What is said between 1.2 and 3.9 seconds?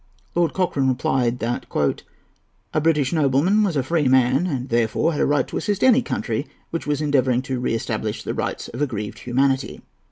that "a British nobleman was a